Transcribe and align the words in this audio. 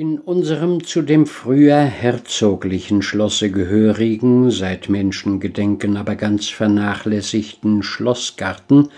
In 0.00 0.18
unserem 0.18 0.82
zu 0.82 1.02
dem 1.02 1.26
früher 1.26 1.76
herzoglichen 1.76 3.02
Schlosse 3.02 3.50
gehörigen, 3.50 4.50
seit 4.50 4.88
Menschengedenken 4.88 5.98
aber 5.98 6.16
ganz 6.16 6.48
vernachlässigten 6.48 7.82
Schlossgarten 7.82 8.88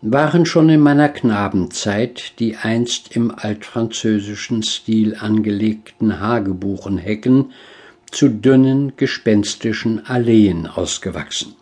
waren 0.00 0.44
schon 0.44 0.68
in 0.68 0.80
meiner 0.80 1.10
Knabenzeit 1.10 2.40
die 2.40 2.56
einst 2.56 3.14
im 3.14 3.30
altfranzösischen 3.30 4.64
Stil 4.64 5.14
angelegten 5.14 6.18
Hagebuchenhecken 6.18 7.52
zu 8.10 8.28
dünnen, 8.28 8.94
gespenstischen 8.96 10.04
Alleen 10.06 10.66
ausgewachsen. 10.66 11.54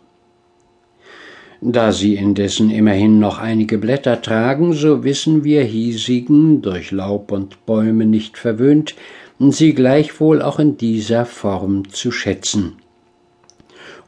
Da 1.63 1.91
sie 1.91 2.15
indessen 2.15 2.71
immerhin 2.71 3.19
noch 3.19 3.37
einige 3.37 3.77
Blätter 3.77 4.19
tragen, 4.19 4.73
so 4.73 5.03
wissen 5.03 5.43
wir 5.43 5.63
hiesigen, 5.63 6.63
durch 6.63 6.89
Laub 6.89 7.31
und 7.31 7.67
Bäume 7.67 8.07
nicht 8.07 8.39
verwöhnt, 8.39 8.95
sie 9.37 9.75
gleichwohl 9.75 10.41
auch 10.41 10.57
in 10.57 10.77
dieser 10.77 11.25
Form 11.25 11.87
zu 11.89 12.11
schätzen. 12.11 12.77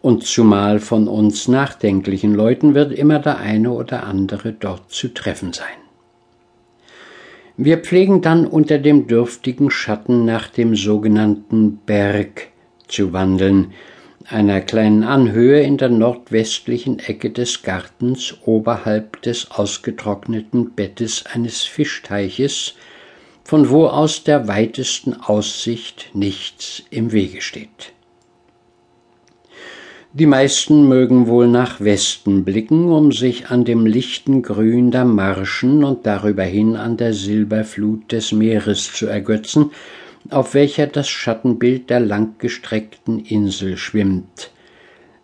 Und 0.02 0.24
zumal 0.24 0.80
von 0.80 1.08
uns 1.08 1.48
nachdenklichen 1.48 2.34
Leuten 2.34 2.74
wird 2.74 2.91
immer 2.91 3.20
der 3.20 3.38
eine 3.38 3.72
oder 3.72 4.04
andere 4.04 4.52
dort 4.52 4.91
zu 4.91 5.13
treffen 5.13 5.54
sein. 5.54 5.68
Wir 7.55 7.77
pflegen 7.77 8.22
dann 8.22 8.48
unter 8.48 8.80
dem 8.80 9.05
dürftigen 9.05 9.70
Schatten 9.70 10.26
nach 10.26 10.48
dem 10.48 10.76
sogenannten 10.76 11.77
Berg 11.85 12.48
zu 12.88 13.13
wandeln, 13.13 13.74
einer 14.27 14.62
kleinen 14.62 15.04
Anhöhe 15.04 15.62
in 15.62 15.77
der 15.77 15.90
nordwestlichen 15.90 17.00
Ecke 17.00 17.30
des 17.30 17.62
Gartens 17.63 18.36
oberhalb 18.46 19.22
des 19.22 19.52
ausgetrockneten 19.52 20.72
Bettes 20.72 21.26
eines 21.26 21.63
Fischteiches, 21.63 22.76
von 23.44 23.70
wo 23.70 23.88
aus 23.88 24.23
der 24.23 24.48
weitesten 24.48 25.13
Aussicht 25.13 26.09
nichts 26.13 26.84
im 26.90 27.12
Wege 27.12 27.41
steht. 27.41 27.94
Die 30.16 30.27
meisten 30.27 30.88
mögen 30.88 31.26
wohl 31.26 31.48
nach 31.48 31.82
Westen 31.82 32.46
blicken, 32.46 32.91
um 32.91 33.12
sich 33.12 33.49
an 33.49 33.66
dem 33.66 33.88
lichten 33.88 34.44
Grün 34.44 34.91
der 34.91 35.05
Marschen 35.05 35.84
und 35.84 36.05
darüber 36.05 36.44
hin 36.44 36.76
an 36.76 36.98
der 36.98 37.16
Silberflut 37.16 38.12
des 38.12 38.32
Meeres 38.32 38.94
zu 38.94 39.07
ergötzen, 39.07 39.71
auf 40.29 40.54
welcher 40.54 40.88
das 40.88 41.10
Schattenbild 41.10 41.90
der 41.90 41.99
langgestreckten 41.99 43.20
Insel 43.20 43.77
schwimmt. 43.77 44.52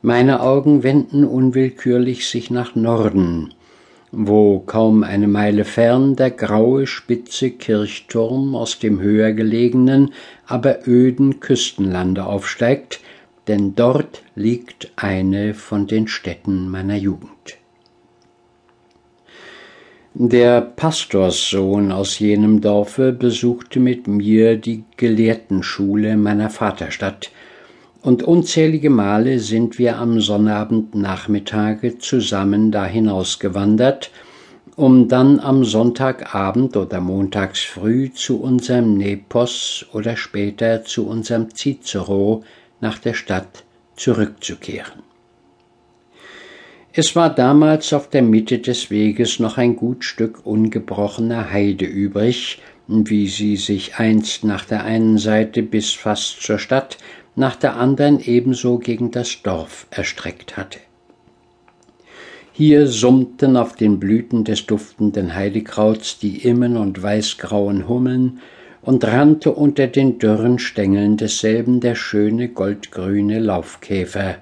Meine 0.02 0.42
Augen 0.42 0.84
wenden 0.84 1.26
unwillkürlich 1.26 2.28
sich 2.28 2.50
nach 2.50 2.76
Norden, 2.76 3.54
wo 4.12 4.60
kaum 4.60 5.04
eine 5.04 5.28
Meile 5.28 5.66
fern 5.66 6.16
der 6.16 6.32
graue 6.32 6.88
spitze 6.88 7.52
Kirchturm 7.52 8.56
aus 8.56 8.80
dem 8.80 9.02
höher 9.02 9.34
gelegenen, 9.34 10.14
aber 10.48 10.88
öden 10.88 11.40
Küstenlande 11.40 12.26
aufsteigt, 12.26 13.02
denn 13.48 13.76
dort 13.76 14.24
liegt 14.36 14.92
eine 14.96 15.54
von 15.54 15.86
den 15.86 16.08
Städten 16.08 16.70
meiner 16.70 16.96
Jugend. 16.96 17.59
Der 20.22 20.60
Pastorssohn 20.60 21.94
aus 21.94 22.20
jenem 22.20 22.60
Dorfe 22.60 23.14
besuchte 23.14 23.80
mit 23.80 24.06
mir 24.10 24.58
die 24.58 24.84
Gelehrtenschule 24.98 26.18
meiner 26.18 26.50
Vaterstadt, 26.50 27.32
und 28.02 28.24
unzählige 28.24 28.90
Male 28.90 29.40
sind 29.40 29.80
wir 29.80 29.98
am 29.98 30.20
Sonnabendnachmittage 30.20 32.00
zusammen 32.00 32.70
da 32.70 32.86
hinausgewandert, 32.86 34.12
um 34.76 35.08
dann 35.08 35.40
am 35.40 35.64
Sonntagabend 35.64 36.76
oder 36.76 37.00
montags 37.00 37.62
früh 37.62 38.12
zu 38.12 38.42
unserem 38.42 38.98
Nepos 38.98 39.86
oder 39.94 40.18
später 40.18 40.84
zu 40.84 41.08
unserem 41.08 41.56
Cicero 41.56 42.44
nach 42.82 42.98
der 42.98 43.14
Stadt 43.14 43.64
zurückzukehren. 43.96 45.09
Es 46.92 47.16
war 47.16 47.30
damals 47.34 47.94
auf 47.94 48.10
der 48.10 48.24
Mitte 48.24 48.58
des 48.58 48.90
Weges 48.90 49.40
noch 49.40 49.58
ein 49.60 49.76
gut 49.76 50.04
Stück 50.04 50.46
ungebrochener 50.46 51.52
Heide 51.52 51.86
übrig, 51.86 52.62
wie 52.88 53.28
sie 53.28 53.58
sich 53.58 53.98
einst 53.98 54.44
nach 54.44 54.66
der 54.66 54.84
einen 54.84 55.20
Seite 55.20 55.62
bis 55.62 55.94
fast 55.94 56.42
zur 56.42 56.58
Stadt, 56.58 56.98
nach 57.36 57.56
der 57.56 57.76
anderen 57.76 58.20
ebenso 58.20 58.80
gegen 58.80 59.12
das 59.12 59.44
Dorf 59.44 59.86
erstreckt 59.92 60.58
hatte. 60.58 60.80
Hier 62.54 62.88
summten 62.88 63.56
auf 63.56 63.76
den 63.76 64.00
Blüten 64.00 64.44
des 64.44 64.66
duftenden 64.66 65.36
Heidekrauts 65.36 66.18
die 66.18 66.40
immen 66.40 66.76
und 66.76 67.02
weißgrauen 67.02 67.88
Hummeln 67.88 68.40
und 68.82 69.06
rannte 69.06 69.52
unter 69.52 69.86
den 69.86 70.18
dürren 70.18 70.58
Stängeln 70.58 71.18
desselben 71.18 71.80
der 71.80 71.94
schöne 71.94 72.50
goldgrüne 72.50 73.40
Laufkäfer, 73.40 74.38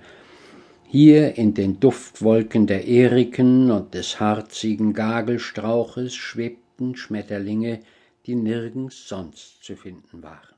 hier 0.89 1.37
in 1.37 1.53
den 1.53 1.79
Duftwolken 1.81 2.65
der 2.65 2.87
Eriken 2.87 3.71
und 3.71 3.93
des 3.93 4.21
harzigen 4.21 4.93
Gagelstrauches 4.93 6.15
schwebten 6.15 6.95
Schmetterlinge, 6.95 7.81
die 8.25 8.35
nirgends 8.35 9.07
sonst 9.07 9.63
zu 9.63 9.75
finden 9.75 10.23
waren. 10.23 10.56